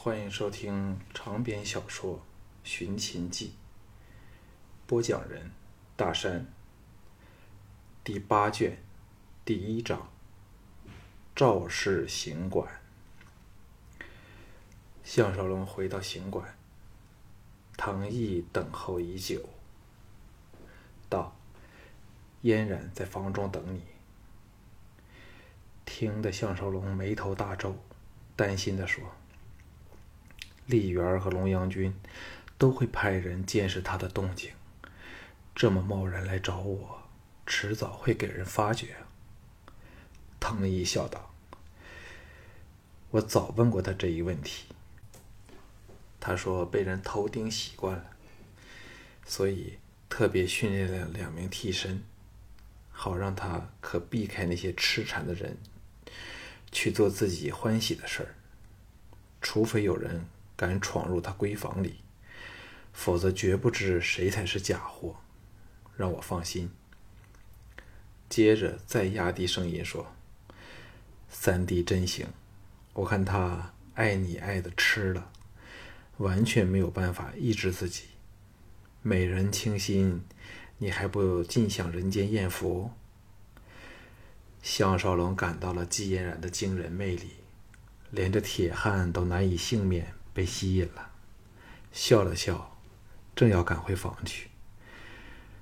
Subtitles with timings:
[0.00, 2.14] 欢迎收听长篇小说
[2.62, 3.48] 《寻秦记》，
[4.86, 5.50] 播讲人：
[5.96, 6.46] 大山。
[8.04, 8.78] 第八卷，
[9.44, 10.08] 第一章：
[11.34, 12.80] 赵氏行馆。
[15.02, 16.56] 项少龙回到行馆，
[17.76, 19.48] 唐毅等候已久，
[21.08, 21.36] 道
[22.42, 23.82] ：“嫣然在房中等你。”
[25.84, 27.74] 听得项少龙眉头大皱，
[28.36, 29.02] 担心的说。
[30.68, 31.94] 丽媛和龙阳君
[32.58, 34.52] 都会派人监视他的动静，
[35.54, 37.02] 这么贸然来找我，
[37.46, 38.96] 迟早会给人发觉。
[40.38, 41.34] 藤毅笑道
[43.12, 44.66] ：“我早问过他这一问题，
[46.20, 48.10] 他说被人偷盯习惯了，
[49.24, 49.78] 所以
[50.10, 52.02] 特别训练了两名替身，
[52.90, 55.56] 好让他可避开那些痴缠的人，
[56.70, 58.34] 去做自己欢喜的事儿，
[59.40, 60.26] 除非有人。”
[60.58, 62.00] 敢闯入他闺房里，
[62.92, 65.16] 否则绝不知谁才是假货。
[65.96, 66.70] 让我放心。
[68.28, 70.14] 接着再压低声音说
[71.30, 72.26] ：“三弟真行，
[72.92, 75.30] 我看他爱你爱的痴了，
[76.18, 78.04] 完全没有办法抑制自己。
[79.02, 80.22] 美人倾心，
[80.78, 82.90] 你还不尽享人间艳福？”
[84.60, 87.30] 项少龙感到了季嫣然的惊人魅力，
[88.10, 90.17] 连这铁汉都难以幸免。
[90.38, 91.10] 被吸引了，
[91.90, 92.78] 笑了笑，
[93.34, 94.50] 正要赶回房去，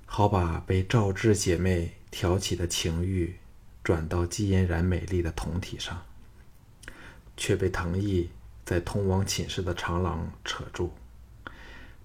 [0.05, 3.39] 好把被赵志姐妹挑起的情欲
[3.83, 6.05] 转到季嫣然美丽的酮体上，
[7.35, 8.29] 却被藤毅
[8.63, 10.93] 在通往寝室的长廊扯住。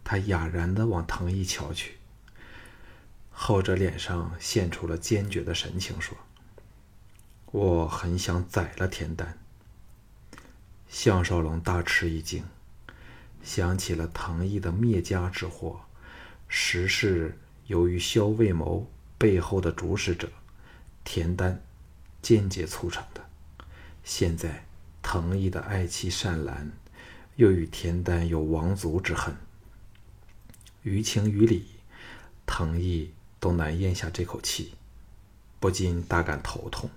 [0.03, 1.99] 他哑然的往藤毅瞧去，
[3.31, 6.17] 后者脸上现出了坚决的神情，说
[7.53, 9.39] ：“我很想宰了田丹。”
[10.89, 12.43] 项少龙大吃一惊。
[13.43, 15.81] 想起了唐毅的灭家之祸，
[16.49, 20.31] 实是由于萧卫谋背后的主使者
[21.05, 21.63] 田丹
[22.21, 23.25] 间接促成的。
[24.05, 24.65] 现在
[25.03, 26.71] 唐毅的爱妻善兰
[27.37, 29.35] 又与田丹有王族之恨，
[30.83, 31.67] 于情于理，
[32.47, 34.75] 唐毅都难咽下这口气，
[35.59, 36.91] 不禁大感头痛。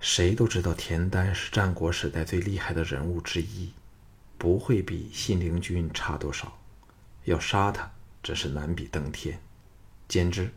[0.00, 3.72] 谁都知道田丹是战国时代最厉害的人物之一。
[4.44, 6.58] 不会比信陵君差多少，
[7.24, 7.90] 要杀他
[8.22, 9.40] 真是难比登天。
[10.06, 10.52] 简之，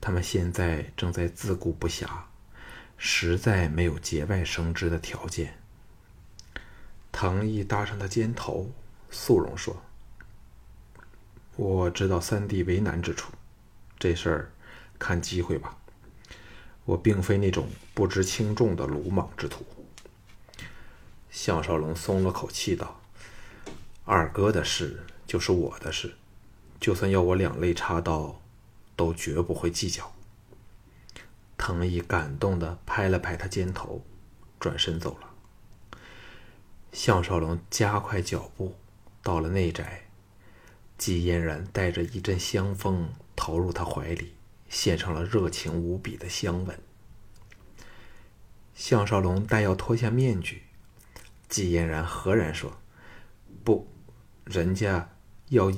[0.00, 2.08] 他们现在正在自顾不暇，
[2.96, 5.56] 实在没有节外生枝的条件。
[7.12, 8.72] 藤毅搭上他肩头，
[9.08, 9.84] 肃容说
[11.54, 13.32] ：“我知道三弟为难之处，
[14.00, 14.52] 这事儿
[14.98, 15.78] 看机会吧。
[16.84, 19.64] 我并非那种不知轻重的鲁莽之徒。”
[21.30, 22.97] 项少龙松了口气道。
[24.10, 26.14] 二哥的事就是我的事，
[26.80, 28.40] 就算要我两肋插刀，
[28.96, 30.14] 都绝不会计较。
[31.58, 34.02] 藤毅感动的拍了拍他肩头，
[34.58, 35.28] 转身走了。
[36.90, 38.76] 项少龙加快脚步，
[39.22, 40.08] 到了内宅，
[40.96, 44.32] 季嫣然带着一阵香风投入他怀里，
[44.70, 46.80] 献上了热情无比的香吻。
[48.74, 50.62] 项少龙待要脱下面具，
[51.46, 52.78] 季嫣然何然说
[53.62, 53.86] ：“不。”
[54.48, 55.10] 人家
[55.50, 55.70] 要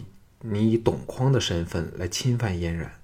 [0.43, 3.01] 你以董匡的身份来侵犯嫣然，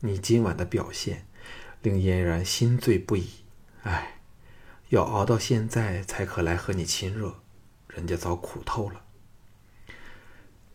[0.00, 1.26] 你今晚的表现
[1.80, 3.30] 令嫣然心醉不已。
[3.84, 4.20] 唉，
[4.90, 7.36] 要熬到现在才可来和你亲热，
[7.88, 9.02] 人家早苦透了。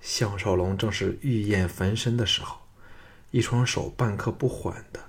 [0.02, 2.62] 项少龙正是欲焰焚身的时候，
[3.30, 5.00] 一双手半刻不缓的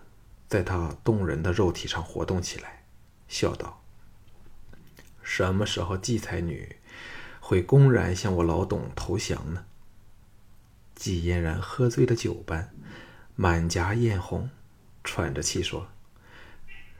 [0.46, 2.84] 在他动人的肉体上活动起来，
[3.26, 3.82] 笑道
[5.22, 6.76] ：“什么时候季才女？”
[7.48, 9.64] 会公然向我老董投降呢？
[10.94, 12.69] 季嫣然喝醉了酒般，
[13.36, 14.50] 满颊艳红，
[15.03, 15.88] 喘着气说：“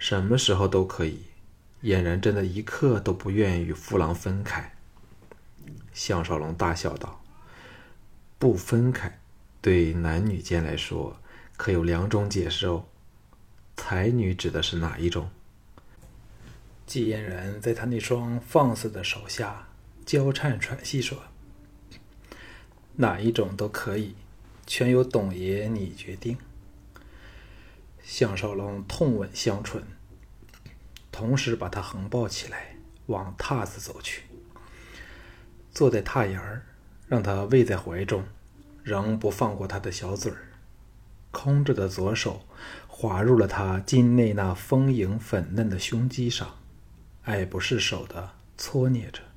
[0.01, 1.25] 什么时候都可以。”
[1.85, 4.75] 嫣然真的一刻都不愿与父郎分开。
[5.93, 7.23] 项少龙大笑道
[8.41, 9.19] ：“不分开，
[9.61, 11.21] 对男女间来说，
[11.59, 12.87] 可有两种解释哦。
[13.77, 15.29] 才女指的是哪一种？”
[16.89, 19.67] 季嫣然在他那双放肆的手下。
[20.09, 21.25] 娇颤喘息说
[22.97, 24.15] ：“哪一种都可以，
[24.67, 26.39] 全由董爷你决定。”
[28.03, 29.83] 项少龙痛吻香唇，
[31.13, 34.23] 同时把他横抱起来，往榻子走去。
[35.73, 36.65] 坐在榻沿儿，
[37.07, 38.25] 让他偎在怀中，
[38.83, 40.49] 仍不放过他的小嘴儿。
[41.31, 42.47] 空着的左手
[42.87, 46.57] 滑入了他襟内那丰盈粉嫩的胸肌上，
[47.25, 49.28] 爱不释手的搓捏着。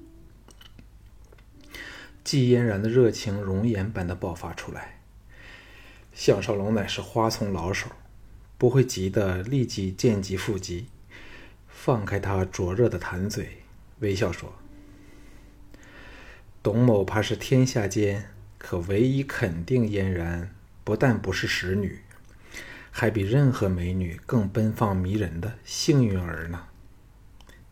[2.23, 4.99] 季嫣然的热情熔岩般的爆发出来。
[6.13, 7.87] 项少龙乃是花丛老手，
[8.57, 10.87] 不会急得立即见机复急，
[11.67, 13.63] 放开他灼热的痰嘴，
[13.99, 14.53] 微笑说
[16.61, 20.53] ：“董某怕是天下间可唯一肯定嫣然
[20.83, 22.01] 不但不是使女，
[22.91, 26.67] 还比任何美女更奔放迷人的幸运儿呢。”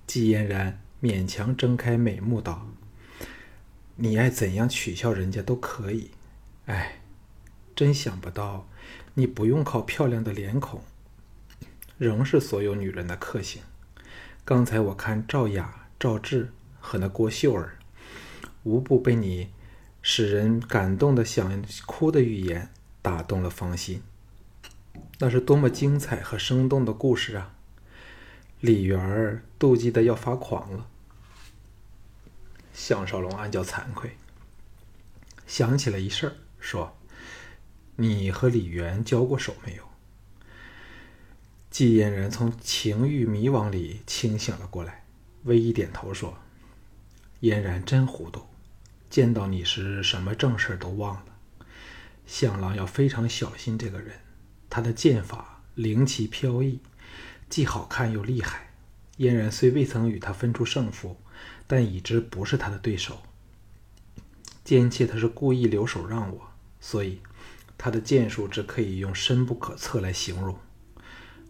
[0.07, 2.67] 季嫣然勉强睁开美目道
[3.99, 6.11] ：“你爱怎样取笑人家都可以，
[6.65, 6.95] 哎。”
[7.75, 8.67] 真想不到，
[9.13, 10.83] 你不用靠漂亮的脸孔，
[11.97, 13.61] 仍是所有女人的克星。
[14.43, 16.51] 刚才我看赵雅、赵志
[16.81, 17.77] 和那郭秀儿，
[18.63, 19.51] 无不被你
[20.01, 22.69] 使人感动的想哭的语言
[23.01, 24.01] 打动了芳心。
[25.19, 27.53] 那是多么精彩和生动的故事啊！
[28.59, 30.87] 李媛儿妒忌的要发狂了。
[32.79, 34.15] 项少龙暗叫惭愧，
[35.45, 36.95] 想起了一事儿，说。
[37.97, 39.83] 你和李元交过手没有？
[41.69, 45.03] 季嫣然从情欲迷惘里清醒了过来，
[45.43, 46.37] 微一点头说
[47.41, 48.41] ：“嫣然真糊涂，
[49.09, 51.25] 见到你时什么正事都忘了。
[52.25, 54.17] 向郎要非常小心这个人，
[54.69, 56.79] 他的剑法灵奇飘逸，
[57.49, 58.69] 既好看又厉害。
[59.17, 61.17] 嫣然虽未曾与他分出胜负，
[61.69, 63.21] 但已知不是他的对手。
[64.65, 66.51] 奸妾他是故意留手让我，
[66.81, 67.19] 所以。”
[67.81, 70.59] 他的剑术只可以用深不可测来形容。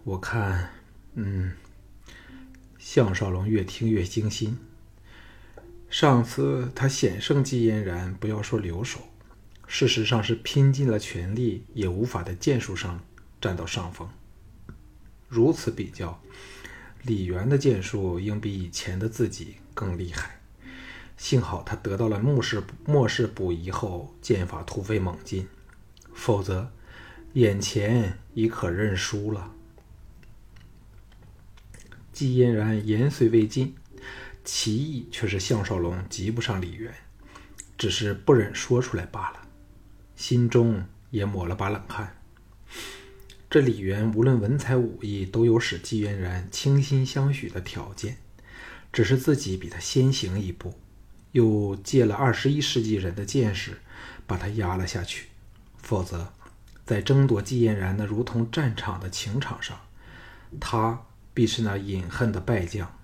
[0.03, 0.69] 我看，
[1.15, 1.53] 嗯，
[2.77, 4.55] 项少龙越听越惊心。
[5.89, 8.99] 上次他险胜季嫣然，不要说留手，
[9.65, 13.03] 事实上是拼尽了全力，也无法在剑术上
[13.41, 14.07] 占到上风。
[15.27, 16.21] 如此比较，
[17.03, 20.39] 李元的剑术应比以前的自己更厉害。
[21.17, 25.47] 幸好他得到了末世末世补遗后，剑法突飞猛进。
[26.13, 26.71] 否则，
[27.33, 29.53] 眼前已可认输了。
[32.11, 33.75] 季嫣然言虽未尽，
[34.43, 36.93] 其意却是项少龙及不上李渊，
[37.77, 39.41] 只是不忍说出来罢了，
[40.15, 42.18] 心中也抹了把冷汗。
[43.49, 48.17] 这李渊无论文采武艺，都有使季嫣然倾心相许的条件，
[48.93, 50.77] 只是自己比他先行一步，
[51.31, 53.79] 又借了二十一世纪人的见识，
[54.27, 55.29] 把他压了下去。
[55.77, 56.31] 否则，
[56.85, 59.79] 在争夺季嫣然那如同战场的情场上，
[60.59, 62.95] 他必是那隐恨的败将。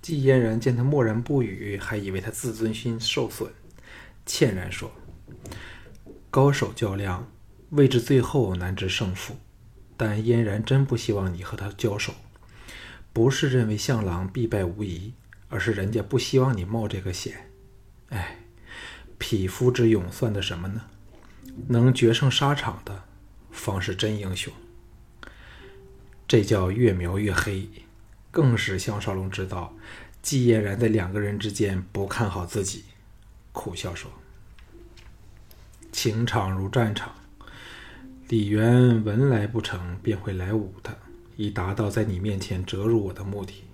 [0.00, 3.52] 季嫣然见他默然不语，还以为他自尊心受损，
[4.24, 4.90] 歉然说
[6.30, 7.30] ：“高手较量，
[7.70, 9.36] 未至最后难知胜负。
[9.96, 12.14] 但嫣然真不希望你和他交手，
[13.12, 15.12] 不是认为向郎必败无疑，
[15.48, 17.50] 而是人家不希望你冒这个险。
[18.08, 18.38] 哎，
[19.18, 20.82] 匹夫之勇算得什么呢？”
[21.68, 23.04] 能决胜沙场的，
[23.50, 24.52] 方是真英雄。
[26.26, 27.68] 这叫越描越黑，
[28.30, 29.76] 更使项少龙知道
[30.22, 32.84] 季嫣然在两个人之间不看好自己，
[33.52, 34.10] 苦笑说
[35.92, 37.12] ：“情场如战场，
[38.30, 40.96] 李渊文来不成，便会来武的，
[41.34, 43.64] 以达到在你面前折辱我的目的。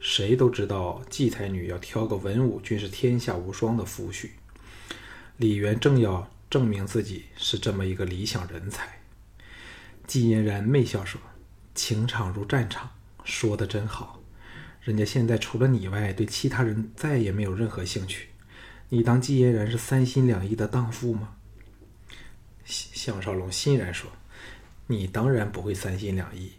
[0.00, 4.30] 谁都知道，季才女要挑个文武均是天下无双的夫婿，
[5.36, 9.02] 李渊正要。”证明自己是这么一个理想人才。
[10.06, 11.20] 季嫣然媚笑说
[11.76, 12.90] ：“情场如战场，
[13.22, 14.20] 说的真好。
[14.80, 18.30] 人家现在除了你外，对其他人再也没有任何兴趣。
[18.88, 21.36] 你当季嫣然是三心两意的荡妇吗？”
[22.70, 24.10] 项少龙欣然说
[24.86, 26.52] ：“你当然不会三心两意，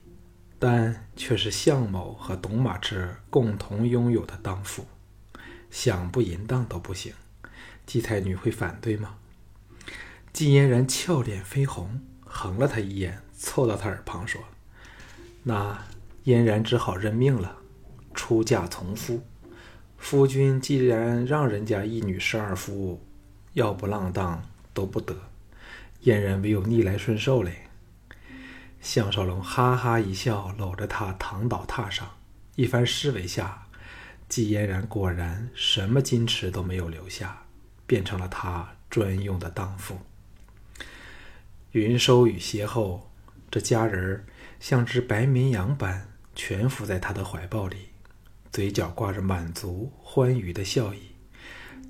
[0.59, 4.85] 但却是项某和董马之共同拥有的荡妇，
[5.69, 7.13] 想不淫荡都不行。
[7.85, 9.15] 季太女会反对吗？”
[10.33, 14.41] 季嫣然俏脸绯红，横了他一眼，凑到他耳旁说
[15.43, 15.85] ：“那
[16.23, 17.57] 嫣然只好认命了，
[18.13, 19.21] 出嫁从夫。
[19.97, 23.01] 夫君既然让人家一女十二夫，
[23.53, 24.41] 要不浪荡
[24.73, 25.30] 都不得。
[26.01, 27.67] 嫣然唯有逆来顺受嘞。”
[28.81, 32.17] 项少龙哈哈一笑，搂着她躺倒榻上，
[32.55, 33.67] 一番施为下，
[34.27, 37.43] 季嫣然果然什么矜持都没有留下，
[37.85, 39.99] 变成了他专用的荡妇。
[41.73, 43.11] 云收雨歇后，
[43.49, 44.25] 这佳人
[44.59, 47.89] 像只白绵羊般蜷伏在他的怀抱里，
[48.51, 51.11] 嘴角挂着满足欢愉的笑意，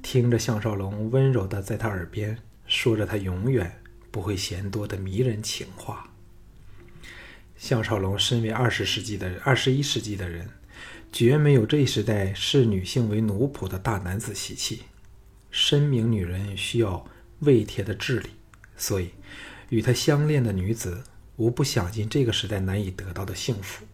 [0.04, 2.38] 听着项少龙温柔的在他耳边
[2.68, 3.81] 说着他永远
[4.12, 6.12] 不会嫌多的迷人情话。
[7.56, 10.50] 项少龙身为二十世纪的二十一世纪的人，
[11.12, 14.82] 绝没有这一时代视女性为奴仆的大男子习气，
[15.50, 17.06] 深明女人需要
[17.40, 18.30] 胃贴的智力，
[18.76, 19.12] 所以
[19.70, 21.04] 与他相恋的女子
[21.38, 23.86] 无不想尽这个时代难以得到的幸福。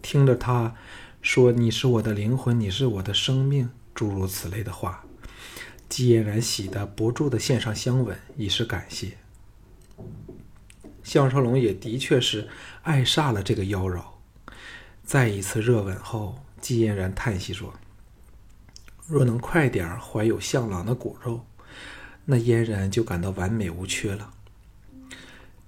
[0.00, 0.74] 听着他
[1.20, 5.04] 说：“你是我的灵魂，你是我的生命”，诸如此类的话，
[5.90, 9.18] 季嫣然喜得不住的献上香吻，以示感谢。
[11.02, 12.48] 项少龙也的确是
[12.82, 14.00] 爱煞了这个妖娆。
[15.02, 17.74] 再一次热吻后，季嫣然叹息说
[19.08, 21.44] ：“若能快点怀有向郎的骨肉，
[22.24, 24.32] 那嫣然就感到完美无缺了。”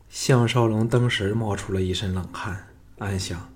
[0.08, 3.52] 项少龙当时冒出了一身冷汗，暗想：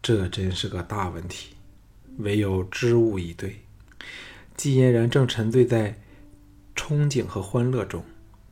[0.00, 1.56] 这真是个大问题。
[2.18, 3.62] 唯有知物以对。
[4.56, 5.98] 季嫣然正沉醉在
[6.74, 8.04] 憧憬和欢乐中，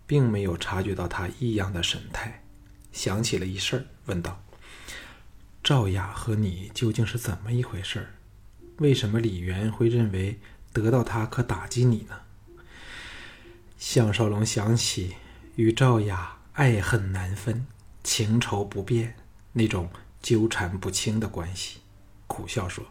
[0.07, 2.45] 并没有察觉到他异样的神态。
[2.93, 4.43] 想起了一事儿，问道
[5.65, 8.09] ：“赵雅和你究竟是怎么一回事？
[8.79, 10.39] 为什么李元会认为
[10.73, 12.21] 得到他可打击你呢？”
[13.79, 15.17] 项少龙想起
[15.57, 17.67] 与赵雅爱恨难分、
[18.05, 19.17] 情仇不变
[19.53, 19.89] 那种
[20.21, 21.79] 纠缠不清的关系，
[22.27, 22.85] 苦笑说：“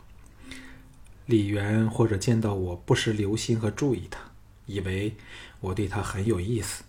[1.27, 4.30] 李元或者见到我不时留心和注意他，
[4.71, 5.15] 以为
[5.59, 6.83] 我对他很有意思，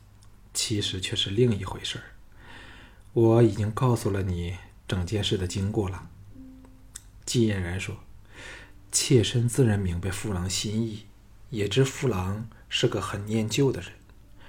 [0.55, 2.05] 其实却是另一回事儿。”
[3.15, 4.57] 我已经告诉了你
[4.89, 6.09] 整件事的经过了。
[7.27, 7.97] 季嫣然说
[8.91, 11.07] ：“妾身自然明白父郎心意，
[11.51, 13.93] 也知父郎是个很念旧的人，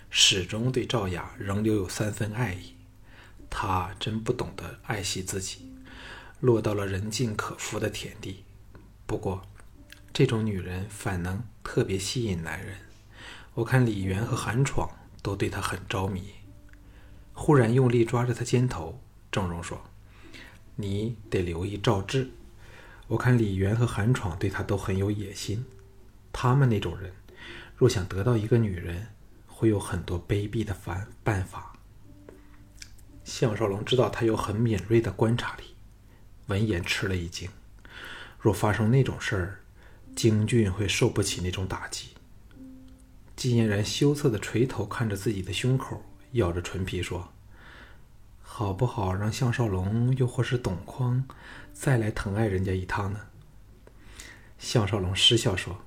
[0.09, 2.75] 始终对赵雅仍留有三分爱意。
[3.49, 5.69] 他真不懂得爱惜自己，
[6.39, 8.43] 落到了人尽可夫的田地。
[9.05, 9.45] 不过，
[10.13, 12.77] 这种女人反能特别吸引男人。
[13.53, 14.89] 我看李元和韩闯
[15.21, 16.33] 都对他很着迷。”
[17.35, 19.81] 忽然用力抓着他肩头，郑荣说
[20.77, 22.29] ：“你得留意赵志。
[23.07, 25.65] 我看李元和韩闯对他都很有野心。
[26.31, 27.11] 他们那种人，
[27.75, 29.07] 若想得到一个女人，
[29.47, 31.73] 会有很多卑鄙的办办法。”
[33.25, 35.75] 项少龙知道他有很敏锐的观察力，
[36.47, 37.49] 闻言吃了一惊。
[38.39, 39.59] 若发生那种事儿，
[40.15, 42.09] 京俊会受不起那种打击。
[43.43, 46.01] 季嫣然羞涩的垂头看着自己的胸口。
[46.31, 47.33] 咬着唇皮说
[48.41, 51.25] ：“好不好让项少龙又或是董匡
[51.73, 53.19] 再来疼爱人家一趟呢？”
[54.57, 55.81] 项少龙失笑说：“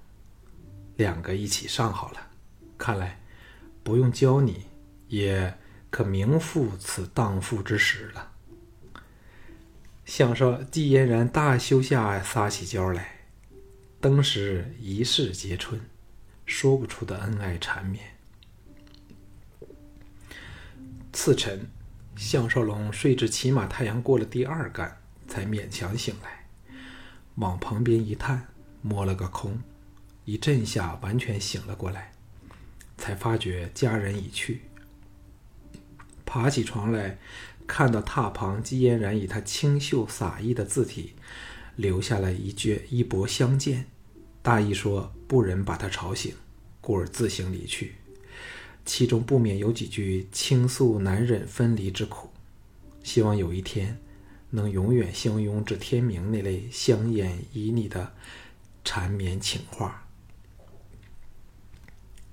[0.97, 2.29] 两个一起上好了。
[2.77, 3.23] 看来
[3.83, 4.67] 不用教你，
[5.09, 5.57] 也
[5.89, 8.33] 可名副此荡妇之实了。”
[10.05, 13.25] 项少季嫣然大羞下撒起娇来，
[13.99, 15.81] 登时一世皆春，
[16.47, 18.15] 说不出的恩爱缠绵。
[21.13, 21.69] 次晨，
[22.17, 26.47] 项少龙睡至起码太阳过了第二竿，才勉强醒来，
[27.35, 28.49] 往旁边一探，
[28.83, 29.61] 摸了个空，
[30.25, 32.13] 一阵下完全醒了过来，
[32.97, 34.63] 才发觉家人已去。
[36.25, 37.19] 爬起床来，
[37.67, 41.15] 看到榻旁姬嫣然以她清秀洒逸的字体，
[41.77, 43.87] 留下了一句“一薄相见”，
[44.47, 46.33] 大意说不忍把他吵醒，
[46.81, 47.97] 故而自行离去。
[48.85, 52.31] 其中不免有几句倾诉难忍分离之苦，
[53.03, 53.99] 希望有一天
[54.51, 58.15] 能永远相拥至天明那类香艳旖旎的
[58.85, 60.07] 缠绵情话。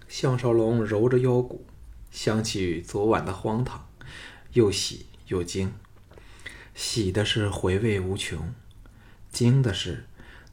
[0.08, 1.66] 项少龙揉着腰骨，
[2.12, 3.90] 想起昨晚的荒唐，
[4.52, 5.74] 又喜又惊。
[6.76, 8.54] 喜的是回味无穷，
[9.32, 10.06] 惊的是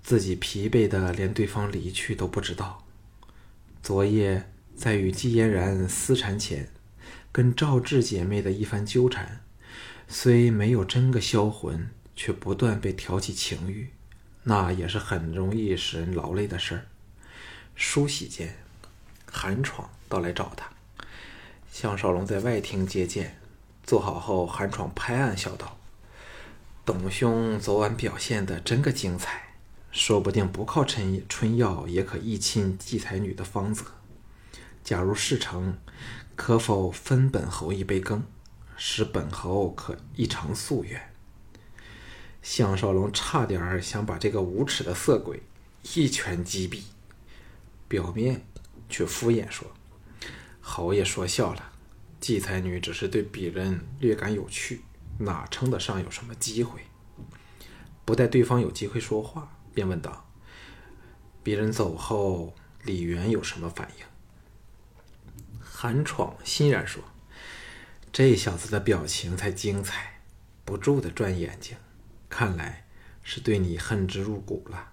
[0.02, 2.84] 自己疲惫的连对方离去都不知道。
[3.82, 4.46] 昨夜。
[4.76, 6.70] 在与季嫣然私缠前，
[7.30, 9.42] 跟赵志姐妹的一番纠缠，
[10.08, 13.90] 虽没有真个销魂，却不断被挑起情欲，
[14.44, 16.86] 那也是很容易使人劳累的事儿。
[17.74, 18.56] 梳洗间，
[19.30, 20.70] 韩闯到来找他，
[21.70, 23.38] 项少龙在外厅接见，
[23.84, 25.78] 坐好后，韩闯拍案笑道
[26.86, 29.49] ：“董兄昨晚表现的真个精彩，
[29.90, 33.84] 说不定不靠春春药也可一亲季才女的芳泽。”
[34.82, 35.76] 假如事成，
[36.34, 38.24] 可否分本侯一杯羹，
[38.76, 41.12] 使本侯可一偿夙愿？
[42.42, 45.42] 项少龙差点想把这个无耻的色鬼
[45.94, 46.84] 一拳击毙，
[47.86, 48.46] 表面
[48.88, 49.70] 却敷衍说
[50.62, 51.72] ：“侯爷说笑了，
[52.18, 54.80] 季才女只是对鄙人略感有趣，
[55.18, 56.80] 哪称得上有什么机会？”
[58.06, 60.28] 不待对方有机会说话，便问道
[61.42, 64.04] ：“别人走后，李元有什么反应？”
[65.60, 67.02] 韩闯欣然说
[68.12, 70.20] ：“这小子的表情才精彩，
[70.64, 71.76] 不住的转眼睛，
[72.28, 72.86] 看来
[73.22, 74.88] 是对你恨之入骨了。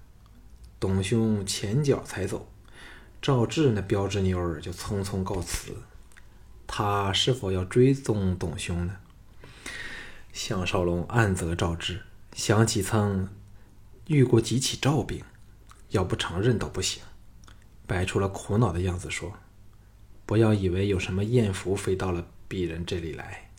[0.79, 2.51] 董兄前脚才走，
[3.21, 5.75] 赵志那标致妞儿就匆匆告辞。
[6.67, 8.97] 他是否要追踪董兄呢？
[10.31, 12.03] 项少龙暗责赵志，
[12.33, 13.27] 想起曾
[14.07, 15.21] 遇过几起赵兵，
[15.89, 17.03] 要不承认都不行。
[17.85, 19.33] 摆出了苦恼的样子说
[20.25, 23.49] ：“不要以为有什么艳福飞到了鄙人这里来，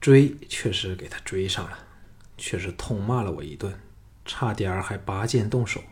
[0.00, 1.78] 追确实给他追上了，
[2.36, 3.78] 却是痛骂了我一顿，
[4.24, 5.82] 差点还拔剑动手。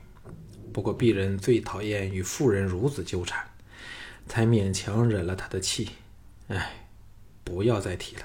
[0.73, 3.49] 不过鄙人最讨厌与妇人如此纠缠，
[4.27, 5.91] 才勉强忍了他的气。
[6.49, 6.89] 哎，
[7.43, 8.23] 不要再提了。”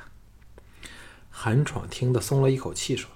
[1.30, 3.10] 韩闯听得松了一口气，说：“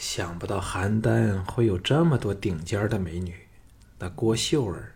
[0.00, 3.34] 想不到邯郸会有这么多顶尖的美女，
[3.98, 4.94] 那郭秀儿。”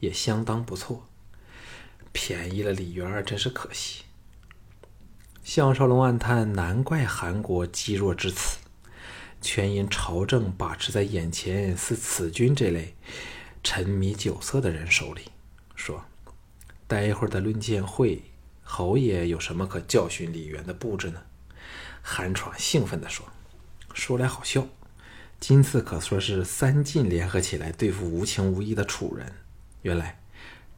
[0.00, 1.08] 也相当不错，
[2.12, 4.02] 便宜了李元真是可惜。
[5.42, 8.58] 项少龙暗叹：难怪韩国积弱至此，
[9.40, 12.94] 全因朝政把持在眼前似此君这类
[13.62, 15.22] 沉迷酒色的人手里。
[15.74, 16.04] 说
[16.86, 18.24] ：“待会儿的论剑会，
[18.62, 21.22] 侯爷有什么可教训李元的布置呢？”
[22.02, 23.24] 韩闯兴奋地说
[23.94, 24.66] ：“说来好笑，
[25.38, 29.32] 今次可说是三晋联合起来对付无情无义的楚人。”
[29.82, 30.20] 原来，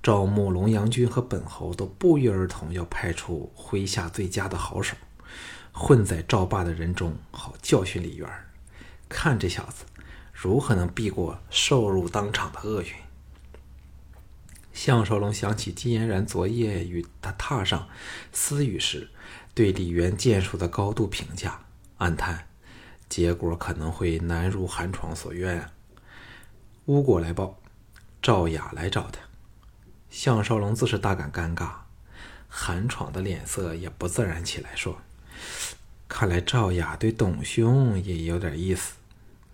[0.02, 4.94] 赵穆、龙阳君和本侯都不约而同要派出麾下最佳的好手，
[5.72, 8.28] 混在赵霸的人中，好教训李渊。
[9.08, 9.84] 看这小子
[10.32, 12.88] 如何能避过受辱当场的厄运。
[14.74, 17.88] 项少龙想起金嫣然昨夜与他榻上
[18.30, 19.08] 私语时
[19.54, 21.60] 对李渊剑术的高度评价，
[21.96, 22.46] 暗叹
[23.08, 25.72] 结果可能会难如寒窗所愿啊。
[26.86, 27.58] 巫果来报。
[28.22, 29.20] 赵雅来找他，
[30.10, 31.70] 项少龙自是大感尴尬，
[32.48, 34.98] 韩闯的脸色也不自然起来，说
[36.08, 38.94] ：“看来赵雅对董兄也有点意思。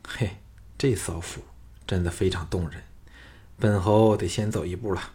[0.09, 0.39] 嘿，
[0.79, 1.43] 这骚妇
[1.87, 2.83] 真的非常动人，
[3.59, 5.11] 本侯得先走一步了。”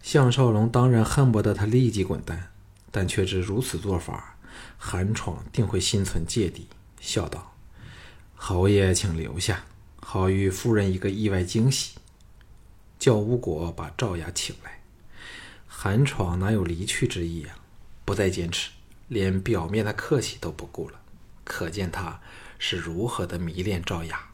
[0.00, 2.52] 项少龙当然恨不得他立即滚蛋，
[2.92, 4.36] 但却知如此做法，
[4.78, 6.68] 韩闯定会心存芥蒂，
[7.04, 7.52] 笑道
[8.34, 9.66] ：“侯爷，请留下，
[10.00, 11.98] 好与夫人一个意外惊喜。”
[12.98, 14.80] 叫巫果把赵雅请来，
[15.68, 17.58] 韩闯哪有离去之意啊？
[18.06, 18.70] 不再坚持，
[19.08, 20.98] 连表面的客气都不顾了，
[21.44, 22.18] 可见他
[22.58, 24.30] 是如何的迷恋赵雅。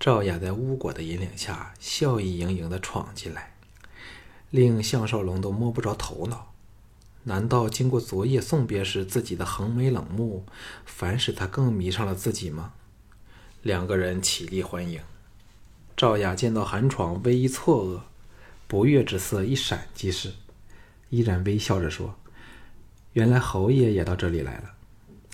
[0.00, 3.54] 赵雅在巫果的引领下，笑意盈盈的闯进来，
[4.50, 6.49] 令项少龙都摸不着头脑。
[7.24, 10.46] 难道经过昨夜送别时自己的横眉冷目，
[10.86, 12.72] 反使他更迷上了自己吗？
[13.62, 15.00] 两个人起立欢迎。
[15.96, 18.00] 赵雅见到韩闯，微一错愕，
[18.66, 20.32] 不悦之色一闪即逝，
[21.10, 22.14] 依然微笑着说
[23.12, 24.70] ：“原来侯爷也到这里来了。”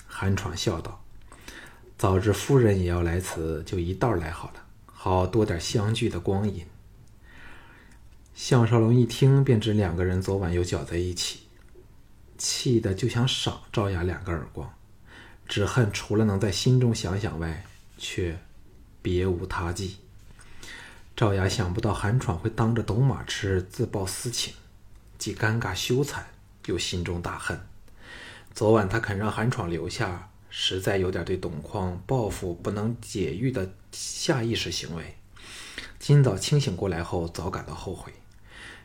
[0.09, 1.05] 韩闯笑道
[1.97, 6.67] ：“早知夫人也要来此，就一道来好了，好多点相聚的光阴。”
[8.35, 11.46] 项少龙一听，便知两个人昨晚又搅在一起，
[12.37, 14.73] 气得就想赏赵雅两个耳光，
[15.47, 17.65] 只恨除了能在心中想想外，
[17.99, 18.39] 却
[19.03, 19.97] 别无他计。
[21.17, 24.53] 赵雅想不到韩闯会当着董马痴自报私情，
[25.19, 26.23] 既尴尬羞惭，
[26.67, 27.59] 又心中大恨。
[28.53, 35.17] 昨晚他肯让韩闯留下，实在有点对董匡报复不能解郁的下意识行为。
[35.99, 38.13] 今早清醒过来后，早感到后悔。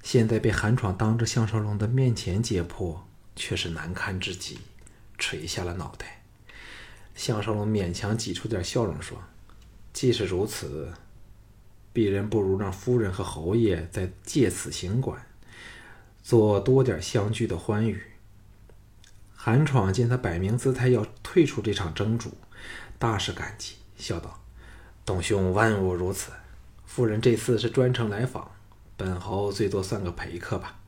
[0.01, 4.59] 现在被韩闯当着项少龙的面前揭破，却是难堪至极，
[5.17, 6.23] 垂下了脑袋。
[7.15, 9.21] 项少龙勉强挤出点笑容说
[9.93, 10.93] ：“既是如此。”
[11.93, 15.27] 鄙人不如让夫人和侯爷再借此行馆，
[16.23, 18.01] 做多点相聚的欢愉。
[19.35, 22.37] 韩闯见他摆明姿态要退出这场争逐，
[22.97, 24.41] 大是感激，笑道
[25.05, 26.31] ：“董兄万物如此，
[26.85, 28.51] 夫人这次是专程来访，
[28.95, 30.79] 本侯最多算个陪客吧。”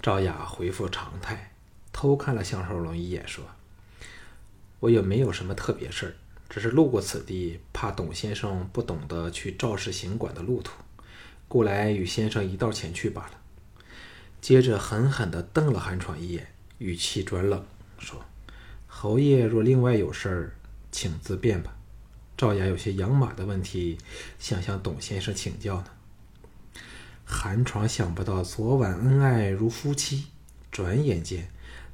[0.00, 1.52] 赵雅回复常态，
[1.92, 3.44] 偷看了向少龙一眼，说
[4.80, 6.14] ：“我也没有什么特别事儿。”
[6.48, 10.72] 只是路过此地，怕董先生不懂得去赵氏行馆的路途，
[11.46, 13.32] 故来与先生一道前去罢了。
[14.40, 17.62] 接着狠狠地瞪了韩闯一眼，语气转冷，
[17.98, 18.24] 说
[18.86, 20.52] ：“侯爷若另外有事儿，
[20.90, 21.76] 请自便吧。
[22.36, 23.98] 赵雅有些养马的问题，
[24.38, 25.86] 想向董先生请教呢。”
[27.30, 30.28] 韩闯想不到昨晚恩爱如夫妻，
[30.72, 31.46] 转眼间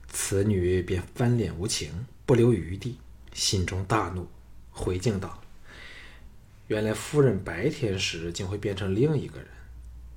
[0.09, 2.99] 此女便翻脸无情，不留余地，
[3.33, 4.29] 心中大怒。
[4.71, 5.43] 回敬道
[6.69, 9.49] ：“原来夫人白天时竟会变成另一个人。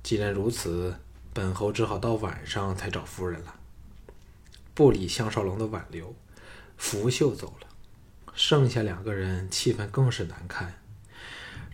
[0.04, 0.94] 既然如此，
[1.34, 3.56] 本侯只好到晚上才找夫人了。”
[4.72, 6.14] 不理项少龙的挽留，
[6.76, 7.66] 拂袖走了。
[8.34, 10.80] 剩下两个人，气氛更是难看。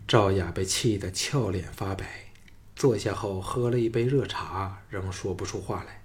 [0.09, 2.24] 赵雅被气得俏脸发白，
[2.77, 6.03] 坐下后喝了一杯热茶，仍说不出话来。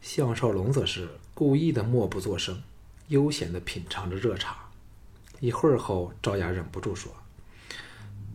[0.00, 2.62] 项少龙则是故意的默不作声，
[3.08, 4.56] 悠闲的品尝着热茶。
[5.40, 7.12] 一会儿后，赵雅忍不住说：“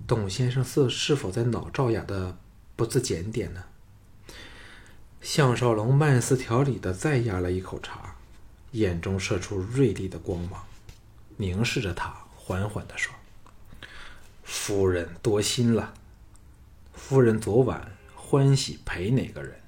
[0.05, 2.37] 董先生是是否在恼赵雅的
[2.75, 3.63] 不自检点呢？”
[5.21, 8.15] 项少龙慢丝条理的再压了一口茶，
[8.71, 10.63] 眼中射出锐利的光芒，
[11.37, 13.13] 凝视着他，缓缓的说
[14.43, 15.93] ：“夫人多心了。
[17.03, 19.59] 夫人昨晚欢喜陪哪个人？”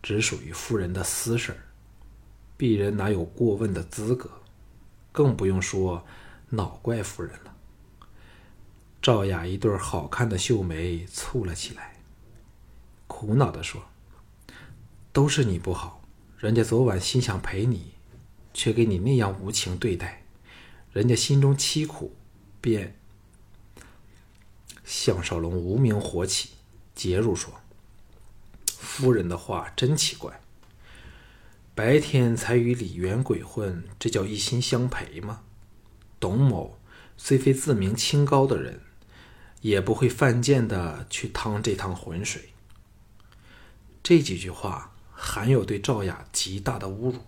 [0.00, 1.58] 只属于夫人的私事儿，
[2.56, 4.30] 鄙人哪有过问的资格？
[5.10, 6.06] 更不用说
[6.48, 7.54] 恼怪夫人了。
[9.02, 11.96] 赵雅一对好看的秀眉蹙了起来，
[13.06, 13.82] 苦恼的说
[15.12, 16.02] ：“都是你不好，
[16.38, 17.92] 人家昨晚心想陪你，
[18.54, 20.24] 却给你那样无情对待，
[20.92, 22.16] 人家心中凄苦，
[22.60, 22.96] 便……”
[24.84, 26.50] 项少龙无名火起，
[26.94, 27.60] 结入说。
[28.66, 30.40] 夫人的话真奇怪。
[31.74, 35.40] 白天才与李元鬼混，这叫一心相陪吗？
[36.20, 36.78] 董某
[37.16, 38.80] 虽非自命清高的人，
[39.62, 42.50] 也不会犯贱的去趟这趟浑水。
[44.02, 47.20] 这几句话含有对赵雅极大的侮辱。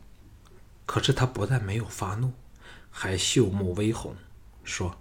[0.85, 2.33] 可是他不但没有发怒，
[2.91, 4.15] 还秀目微红，
[4.63, 4.99] 说：“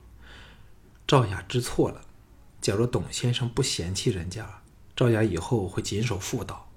[1.06, 2.06] 赵雅知错了。
[2.64, 4.62] 假如董先生不嫌弃人家。”
[4.96, 6.72] 赵雅以后会谨守妇道，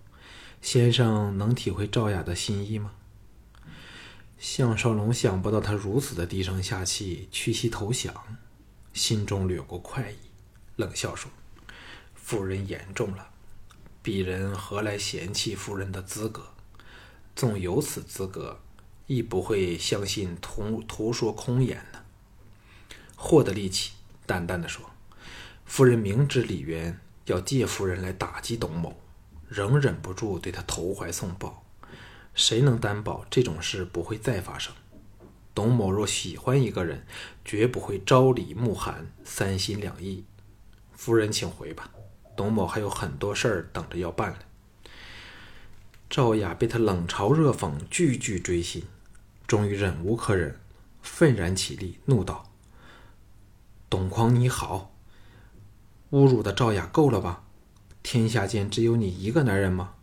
[0.60, 2.90] 先生能体会赵雅的心意吗？
[4.38, 8.12] 项少龙想不到他如此的低声下气、屈膝投降，
[8.92, 10.16] 心中掠过快意，
[10.76, 11.30] 冷笑说
[12.16, 13.28] ：“夫人言重了，
[14.02, 16.46] 鄙人何来嫌弃夫人的资格？
[17.36, 18.60] 纵有此资格，
[19.06, 22.00] 亦不会相信徒徒说空言呢。”
[23.14, 23.92] 获得力气，
[24.24, 24.90] 淡淡的说
[25.66, 29.00] ：“夫人明知李渊。”要借夫人来打击董某，
[29.48, 31.64] 仍忍不住对他投怀送抱。
[32.34, 34.72] 谁能担保这种事不会再发生？
[35.52, 37.04] 董某若喜欢一个人，
[37.44, 40.24] 绝不会朝李暮寒，三心两意。
[40.92, 41.90] 夫人，请回吧，
[42.36, 44.38] 董某还有很多事儿等着要办呢。
[46.08, 48.84] 赵雅被他冷嘲热讽，句句锥心，
[49.48, 50.60] 终于忍无可忍，
[51.02, 52.52] 愤然起立，怒道
[53.90, 54.92] ：“董匡，你好！”
[56.16, 57.42] 侮辱的赵雅够了吧？
[58.02, 59.96] 天下间只有你一个男人吗？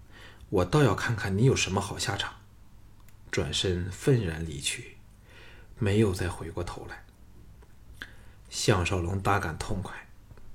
[0.51, 2.35] 我倒要看看你有什么好下场！
[3.31, 4.97] 转身愤然离去，
[5.79, 7.03] 没有再回过头来。
[8.47, 10.07] 项少龙大感痛快，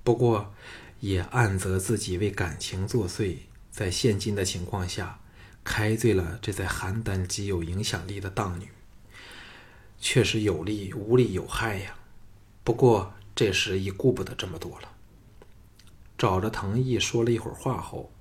[0.04, 0.54] 不过
[1.00, 3.38] 也暗责自己为感情作祟，
[3.72, 5.18] 在现今的情况下
[5.64, 8.68] 开罪了这在邯郸极有影响力的荡女，
[9.98, 11.96] 确实有利无利有害呀。
[12.62, 14.92] 不过这时已顾不得这么多了。
[16.18, 18.12] 找着藤毅说了一会儿话后，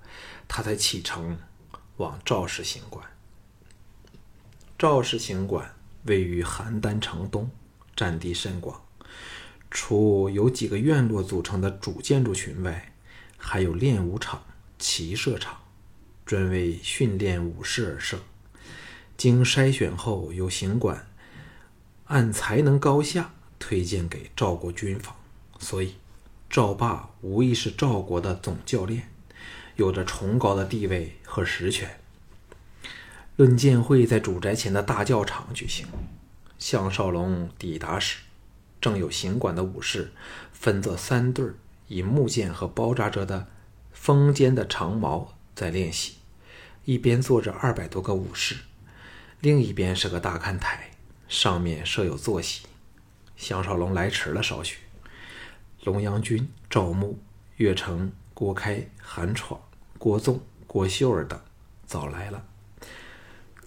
[0.48, 1.36] 他才启程
[1.96, 3.04] 往赵氏行馆。
[4.78, 7.50] 赵氏行馆位于邯郸城东，
[7.96, 8.80] 占地甚广，
[9.72, 12.94] 除由几个院落组成的主建筑群外，
[13.36, 14.44] 还有练武场、
[14.78, 15.58] 骑射场，
[16.24, 18.20] 专为训练武士而设。
[19.18, 21.08] 经筛选后，由行馆
[22.06, 25.16] 按才能高下推荐给赵国军方，
[25.58, 25.96] 所以。
[26.58, 29.12] 赵霸无疑是赵国的总教练，
[29.76, 32.00] 有着崇高的地位和实权。
[33.36, 35.86] 论剑会在主宅前的大教场举行。
[36.58, 38.22] 项少龙抵达时，
[38.82, 40.12] 正有行馆的武士
[40.52, 41.46] 分作三队，
[41.90, 43.46] 以木剑和包扎着的
[43.92, 46.16] 锋尖的长矛在练习。
[46.86, 48.56] 一边坐着二百多个武士，
[49.42, 50.90] 另一边是个大看台，
[51.28, 52.64] 上面设有坐席。
[53.36, 54.78] 项少龙来迟了少许。
[55.88, 57.18] 龙阳君、赵牧、
[57.56, 59.58] 岳成、郭开、韩闯、
[59.98, 61.40] 郭纵、郭秀儿等
[61.86, 62.46] 早来了，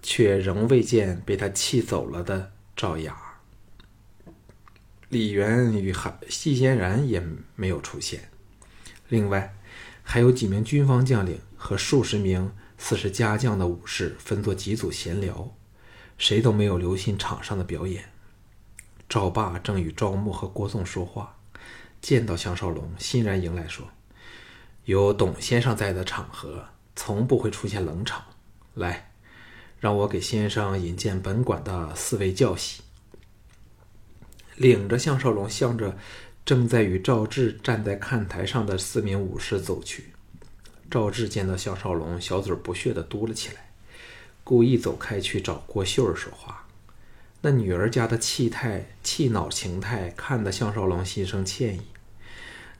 [0.02, 3.16] 却仍未见被他气走了的赵雅。
[5.08, 8.28] 李元与韩季嫣然也没有出现。
[9.08, 9.56] 另外，
[10.02, 15.56] 还有几名军方将领和数十名似是家将的武士分作几组闲聊，
[16.18, 18.10] 谁都没有留心场上的表演。
[19.08, 21.38] 赵霸正与赵牧和郭纵说话。
[22.00, 23.88] 见到项少龙，欣然迎来，说
[24.86, 26.64] ：“有董先生在的场合，
[26.96, 28.24] 从不会出现冷场。
[28.74, 29.12] 来，
[29.78, 32.82] 让我给先生引荐本馆的四位教习。”
[34.56, 35.96] 领着项少龙，向着
[36.44, 40.12] 正在与赵志站在看台上的四名武士走去。
[40.90, 43.72] 赵志见到项少龙，小嘴不屑地嘟了起来，
[44.42, 46.66] 故意走开去找郭秀儿说话。
[47.42, 51.82] 那女儿家的气态、气恼情态，看得项少龙心生歉意。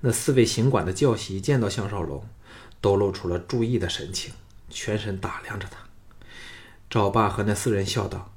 [0.00, 2.26] 那四位行馆的教习见到项少龙，
[2.80, 4.34] 都露出了注意的神情，
[4.68, 5.78] 全神打量着他。
[6.90, 8.32] 赵霸和那四人笑道：“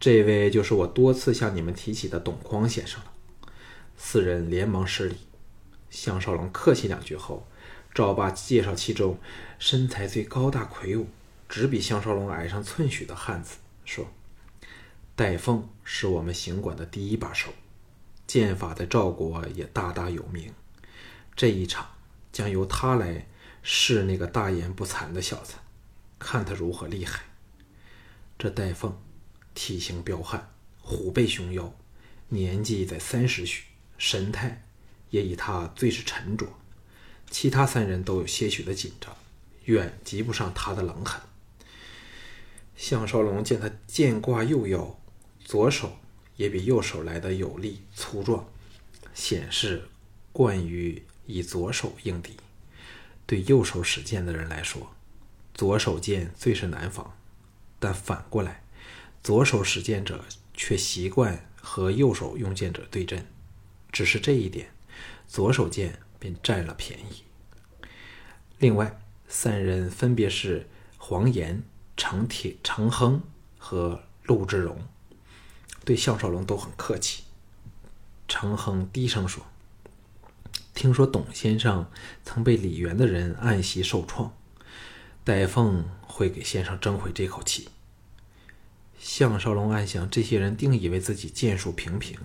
[0.00, 3.12] 这位就是我多次向你们提起的董匡先生了。”
[3.98, 5.16] 四人连忙施礼。
[5.90, 7.46] 项少龙客气两句后，
[7.92, 9.18] 赵霸介绍其中
[9.58, 11.08] 身材最高大魁梧、
[11.48, 14.06] 只比项少龙矮上寸许的汉子，说
[15.14, 17.52] ：“戴凤是我们行馆的第一把手，
[18.26, 20.52] 剑法在赵国也大大有名。
[21.36, 21.86] 这一场
[22.32, 23.26] 将由他来
[23.62, 25.54] 试那个大言不惭的小子，
[26.18, 27.24] 看他如何厉害。”
[28.38, 28.98] 这戴凤
[29.54, 31.74] 体型彪悍，虎背熊腰，
[32.28, 33.64] 年纪在三十许，
[33.98, 34.66] 神态。
[35.10, 36.46] 也以他最是沉着，
[37.30, 39.14] 其他三人都有些许的紧张，
[39.66, 41.20] 远及不上他的冷狠。
[42.76, 44.98] 项少龙见他剑挂右腰，
[45.44, 45.98] 左手
[46.36, 48.46] 也比右手来的有力粗壮，
[49.14, 49.88] 显示
[50.32, 52.36] 惯于以左手应敌。
[53.26, 54.94] 对右手使剑的人来说，
[55.54, 57.14] 左手剑最是难防；
[57.78, 58.62] 但反过来，
[59.22, 60.24] 左手使剑者
[60.54, 63.26] 却习惯和右手用剑者对阵，
[63.90, 64.70] 只是这一点。
[65.26, 67.22] 左手剑便占了便宜。
[68.58, 71.62] 另外三人分别是黄岩、
[71.96, 73.22] 程铁、程亨
[73.56, 74.86] 和陆志荣，
[75.84, 77.24] 对项少龙都很客气。
[78.28, 79.44] 程亨低声说
[80.74, 81.90] ：“听说董先生
[82.24, 84.32] 曾被李元的人暗袭受创，
[85.24, 87.68] 戴凤会给先生争回这口气。”
[88.98, 92.18] 项少龙暗想：这些人定以为自己剑术平平，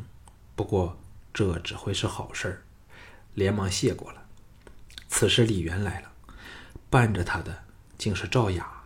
[0.56, 0.98] 不过
[1.34, 2.64] 这只会是好事儿。
[3.34, 4.24] 连忙谢过了。
[5.10, 6.12] 此时李元来了，
[6.90, 7.64] 伴着他的
[7.98, 8.84] 竟是赵雅，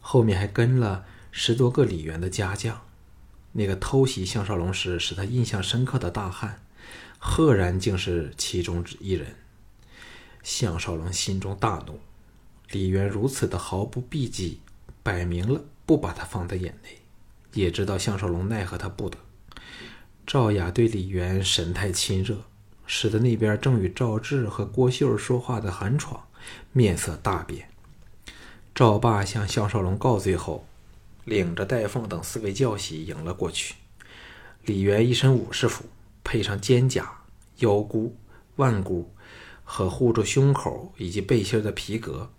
[0.00, 2.80] 后面还跟了十多个李元的家将。
[3.52, 6.60] 那个偷袭项少龙时使他印象深刻的大汉，
[7.18, 9.36] 赫然竟是其中之一人。
[10.42, 12.00] 项少龙心中大怒，
[12.70, 14.60] 李渊如此的毫不避忌，
[15.02, 16.98] 摆明了不把他放在眼内，
[17.52, 19.18] 也知道项少龙奈何他不得。
[20.26, 22.44] 赵雅对李渊神态亲热。
[22.90, 26.26] 使得那边正与赵志和郭秀说话的韩闯
[26.72, 27.68] 面色大变。
[28.74, 30.66] 赵霸向项少龙告罪后，
[31.28, 33.74] 领着戴凤等四位教习迎了过去。
[34.64, 35.84] 李元一身武士服，
[36.24, 37.20] 配上肩甲、
[37.58, 38.16] 腰箍、
[38.56, 39.14] 腕箍
[39.62, 42.30] 和护住胸口以及背心的皮革，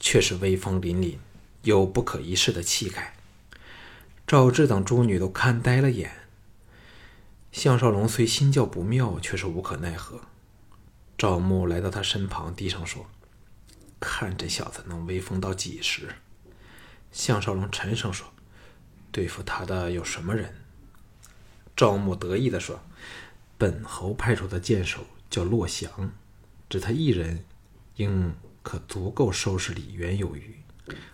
[0.00, 1.16] 却是威风凛凛，
[1.62, 3.14] 有不可一世的气概。
[4.26, 6.10] 赵志等诸女都看呆了眼。
[7.52, 10.20] 项少龙虽心叫不妙，却是无可奈何。
[11.16, 13.06] 赵牧来到他身旁，低声说
[14.00, 16.08] ：“看这小子能威风到几时？”
[17.14, 18.26] 项少龙沉声说
[19.10, 20.54] ：“对付他的有什么人？”
[21.74, 22.82] 赵牧得意地说
[23.56, 26.12] ：“本侯派出的剑手叫洛翔，
[26.68, 27.44] 只他一人，
[27.96, 30.56] 应可足够收拾李渊有余。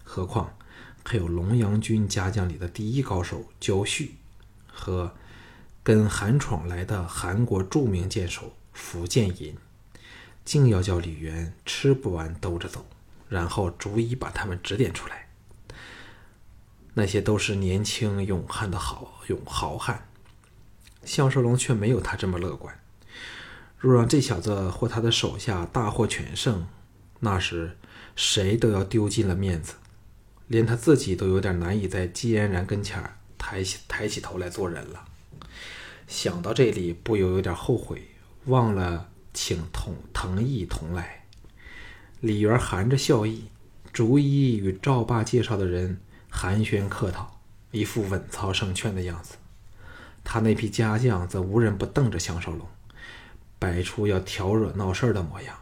[0.03, 0.57] 何况
[1.05, 4.17] 还有龙阳军家将里的第一高手焦旭
[4.67, 5.15] 和。”
[5.83, 9.57] 跟韩闯来的韩国著名剑手福建银，
[10.45, 12.85] 竟要叫李渊吃不完兜着走，
[13.31, 15.30] 然后逐一把他们指点出来。
[16.95, 20.09] 那些都是年轻勇悍的好勇豪汉，
[21.05, 22.79] 项少龙却没有他这么乐观。
[23.79, 26.67] 若让这小子或他的手下大获全胜，
[27.21, 27.79] 那时
[28.15, 29.75] 谁都要丢尽了面子，
[30.49, 33.03] 连他自己都有点难以在季嫣然跟前
[33.39, 35.05] 抬起抬起头来做人了。
[36.07, 38.09] 想到这里，不由有点后悔，
[38.47, 41.25] 忘了请同藤义同来。
[42.21, 43.45] 李元含着笑意，
[43.93, 47.41] 逐一与赵霸介绍的人寒暄客套，
[47.71, 49.35] 一副稳操胜券的样子。
[50.25, 52.67] 他那批家将则无人不瞪着项少龙，
[53.59, 55.59] 摆出要挑惹闹事儿的模样。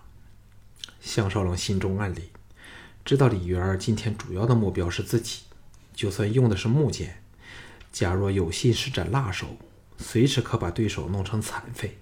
[1.01, 2.31] 项少龙心中暗里
[3.05, 5.43] 知道，李元今天主要的目标是自己，
[5.95, 7.23] 就算用的是木剑，
[7.91, 9.57] 假若有心施展辣手。
[10.01, 11.99] 随时可把对手弄成残废，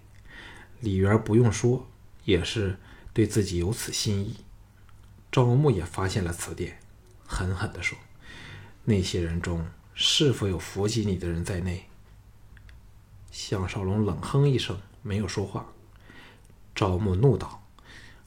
[0.81, 1.89] 李元不用说，
[2.25, 2.77] 也是
[3.15, 4.37] 对自己有此心意。
[5.33, 6.79] 赵木也发现了此点，
[7.27, 7.97] 狠狠地说
[8.87, 11.91] ：“那些人中是否有伏击你的人在内？”
[13.31, 15.67] 项少龙冷哼一声，没有说话。
[16.75, 17.63] 赵牧怒道：“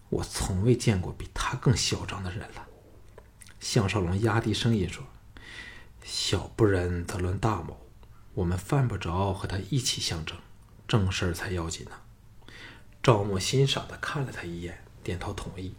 [0.09, 2.67] 我从未见过比他更嚣张的人了。”
[3.59, 5.03] 项少龙压低声音说
[6.03, 7.79] ：“小不忍则论大谋。”
[8.35, 10.37] 我们犯不着和他一起相争，
[10.87, 11.91] 正事儿才要紧呢。
[13.03, 15.73] 赵默欣赏的看了他一眼，点头同意。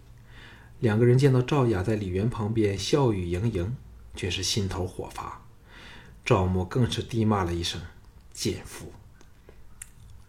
[0.79, 3.77] 两个人见到赵雅在李元旁边笑语盈盈，
[4.15, 5.43] 却是心头火发。
[6.25, 7.81] 赵牧更是低骂了一声
[8.33, 8.93] “贱妇”。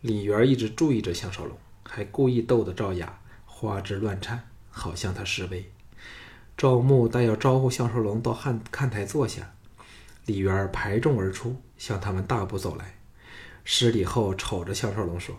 [0.01, 5.71] 李元一直注意着项少龙，还故意逗得赵雅花枝乱颤，好向他示威。
[6.57, 9.53] 赵牧待要招呼项少龙到看看台坐下，
[10.25, 12.97] 李渊排众而出，向他们大步走来。
[13.63, 15.37] 施礼后，瞅着项少龙说：“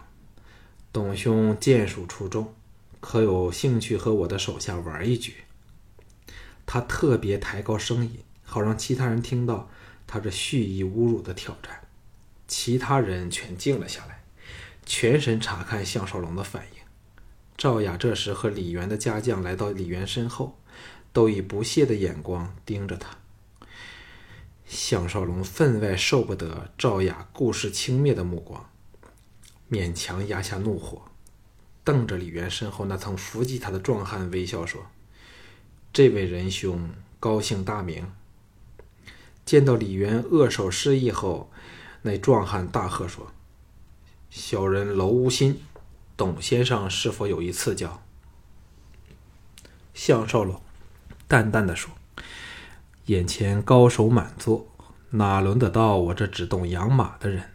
[0.92, 2.54] 董兄剑术出众，
[3.00, 5.34] 可有兴趣和我的手下玩一局？”
[6.64, 8.20] 他特别抬高声音，
[8.52, 9.70] 好让其他人听到
[10.06, 11.80] 他这蓄意侮辱的挑战。
[12.46, 14.24] 其他人全静了下来，
[14.84, 16.82] 全神查看项少龙的反应。
[17.56, 20.58] 赵雅这时和李元的家将来到李元身后，
[21.14, 23.16] 都以不屑的眼光盯着他。
[24.66, 28.68] 项少龙分外受不得赵雅故事轻蔑的目光，
[29.70, 31.02] 勉强压下怒火，
[31.82, 34.86] 瞪着李元身后那曾伏击他的壮汉，微笑说
[35.90, 38.12] ：“这位仁兄高姓大名？”
[39.44, 41.50] 见到李元扼手示意后，
[42.02, 43.32] 那壮汉大喝说
[44.30, 45.60] ：“小人娄无心，
[46.16, 48.02] 董先生是否有意赐教？”
[49.94, 50.60] 项少龙
[51.28, 51.92] 淡淡的说。
[53.06, 54.68] 眼前高手满座，
[55.10, 57.50] 哪轮得到我这只懂养马的人？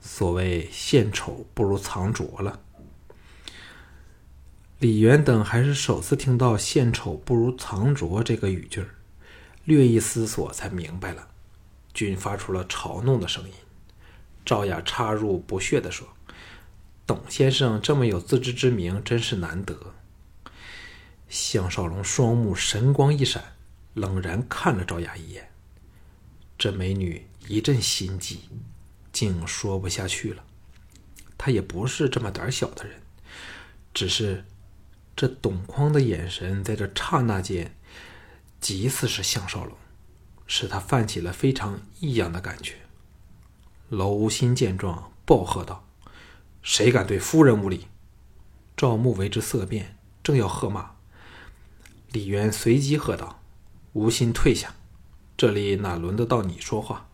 [0.00, 2.60] 所谓献丑不如藏拙了。
[4.78, 8.88] 李元等还是首次听到“献丑不如藏拙”这个语句儿，
[9.66, 11.28] 略一思索才明白了，
[11.92, 13.52] 均发出了嘲弄的声音。
[14.44, 16.08] 赵雅插入，不屑地说
[17.06, 19.94] ：“董先生这么有自知之明，真是难得。”
[21.28, 23.52] 项少龙双目神光一闪。
[23.94, 25.50] 冷然看了赵雅一眼，
[26.58, 28.40] 这美女一阵心悸，
[29.10, 30.44] 竟说不下去了。
[31.38, 33.00] 她也不是这么胆小的人，
[33.94, 34.44] 只是
[35.16, 37.74] 这董匡的眼神在这刹那间，
[38.60, 39.72] 极似是项少龙，
[40.46, 42.74] 使他泛起了非常异样的感觉。
[43.88, 45.84] 娄无心见状，暴喝道
[46.62, 47.86] ：“谁敢对夫人无礼？”
[48.76, 50.90] 赵牧为之色变，正要喝骂，
[52.10, 53.40] 李渊随即喝道。
[53.92, 54.74] 无心退下，
[55.36, 57.08] 这里哪轮得到你说话？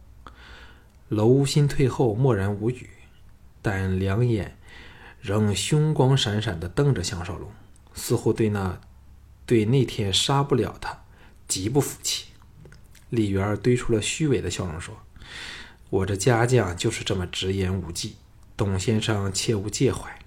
[1.09, 2.91] 娄无心退后，默然无语，
[3.61, 4.59] 但两眼
[5.21, 7.53] 仍凶光闪闪的瞪着项少龙，
[7.95, 8.81] 似乎对那
[9.47, 11.02] 对那天杀不了他
[11.49, 12.27] 极不服气。
[13.11, 14.97] 李元儿堆出了虚伪的笑容，说
[15.91, 18.17] ：“我这家将就是这么直言无忌，
[18.57, 20.19] 董先生切勿介怀。”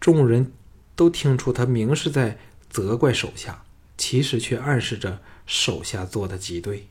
[0.00, 0.52] 众人
[0.94, 3.62] 都听出他明是在责怪手下。
[3.96, 6.88] 其实却暗示着手下做的极对，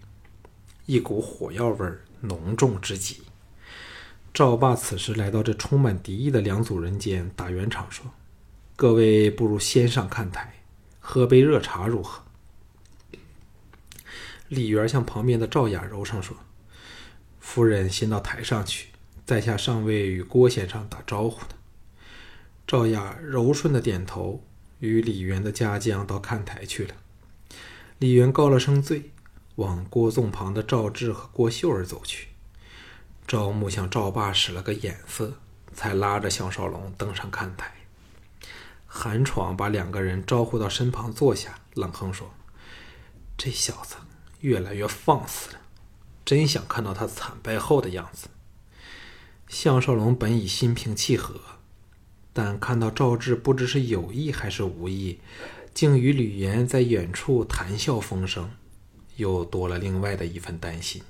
[0.85, 1.85] 一股火药味
[2.21, 3.23] 浓重之极。
[4.33, 8.05] 赵霸此时来到这充满敌意的两组人间，打圆场说
[8.77, 10.63] ：“各位不如先上看台，
[11.01, 12.23] 喝杯热茶如何？”
[14.53, 16.37] 李元向旁边的赵雅柔声说
[17.41, 18.89] ：“夫人先到台上去，
[19.25, 21.55] 在下尚未与郭先生打招呼呢。”
[22.65, 24.43] 赵雅柔顺的点头。
[24.79, 26.93] 与李元的家将到看台去了。
[27.99, 29.11] 李元告了声罪，
[29.55, 32.27] 往郭纵旁的赵志和郭秀儿走去。
[33.25, 35.35] 赵牧向赵霸使了个眼色，
[35.73, 37.73] 才拉着项少龙登上看台。
[38.85, 42.33] 韩闯把两个人招呼到身旁坐下，冷哼说
[43.39, 43.95] ：“这小子
[44.43, 45.59] 越来越放肆了，
[46.23, 48.27] 真想看到他惨败后的样子。”
[49.49, 51.41] 项少龙本已心平气和。
[52.35, 55.19] 但看到赵志不知是有意还是无意，
[55.71, 58.49] 竟与吕岩在远处谈笑风生，
[59.17, 61.03] 又多了另外的一份担心。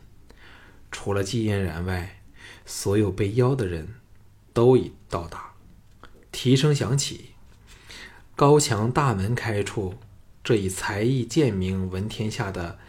[0.92, 2.20] 除了季嫣然外，
[2.66, 3.96] 所有被邀的人
[4.52, 5.54] 都已到达。
[6.34, 7.30] 提声响起，
[8.36, 9.94] 高墙大门开处，
[10.44, 12.80] 这一才艺剑名闻天下的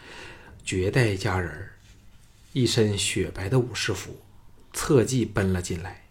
[0.65, 1.69] 绝代佳人，
[2.51, 4.19] 一身雪白的武士服，
[4.73, 6.05] 侧骑奔了进来。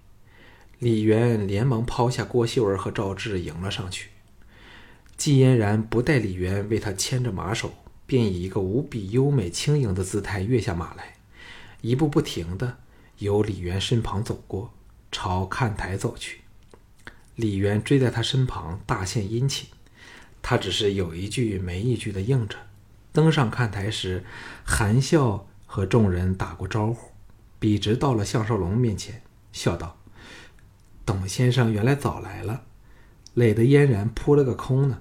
[0.78, 4.10] 李渊连忙抛下郭秀儿和赵志，迎了上去。
[5.16, 7.74] 季嫣然不待李渊为他牵着马手，
[8.06, 11.16] 便以一个无比优美轻盈的姿态跃下马来，
[11.80, 12.78] 一步不停的
[13.18, 14.72] 由李渊身旁走过，
[15.10, 16.42] 朝看台走去。
[17.34, 19.68] 李渊追在他身旁，大献殷勤。
[20.40, 22.56] 他只是有一句没一句的应着。
[23.14, 24.24] 登上看台时，
[24.64, 27.12] 含笑和众人打过招呼，
[27.60, 29.96] 笔直到了项少龙面前，笑道。
[31.06, 32.64] 董先生原来早来了，
[33.34, 35.00] 累得嫣然扑了个空呢。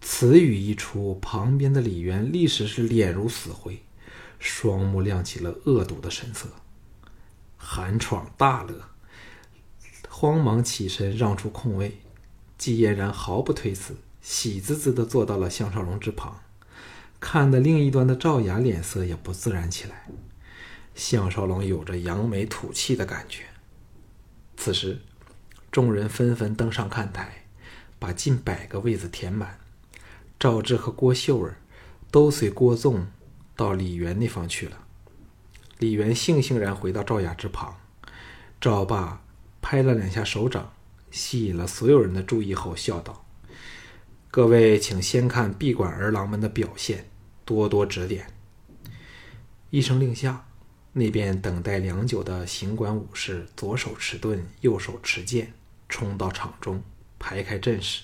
[0.00, 3.82] 此语一出，旁边的李渊立时是脸如死灰，
[4.38, 6.46] 双目亮起了恶毒的神色。
[7.56, 8.82] 韩闯大乐，
[10.08, 11.98] 慌忙起身让出空位。
[12.56, 16.40] 季嫣然毫不推辞，喜滋滋的坐到了项少龙之旁，
[17.20, 20.06] 看的另一端的赵雅脸色也不自然起来。
[20.94, 23.44] 项少龙有着扬眉吐气的感觉。
[24.56, 24.98] 此时，
[25.70, 27.44] 众人纷纷登上看台，
[27.98, 29.58] 把近百个位子填满。
[30.38, 31.58] 赵志和郭秀儿
[32.10, 33.06] 都随郭纵
[33.54, 34.78] 到李元那方去了。
[35.78, 37.78] 李元悻悻然回到赵雅之旁，
[38.60, 39.22] 赵爸
[39.60, 40.72] 拍了两下手掌，
[41.10, 43.26] 吸引了所有人的注意后笑道
[44.30, 47.09] ：“各位，请先看闭馆儿郎们的表现，
[47.50, 48.28] 多多指点。”
[49.70, 50.46] 一声令下，
[50.92, 55.52] 那边等待良久的行馆武士左手持盾，右手持剑，
[55.88, 56.80] 冲到场中，
[57.18, 58.02] 排开阵势，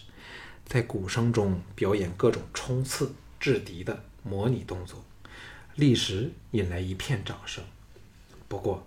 [0.64, 5.04] 在鼓声中表演各种冲刺、制敌的模拟动作。
[5.76, 7.62] 立时引来一片掌声。
[8.48, 8.84] 不过，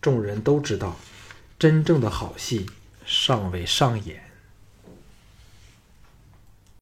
[0.00, 0.96] 众人都知道，
[1.58, 2.64] 真正的好戏
[3.04, 4.29] 尚未上演。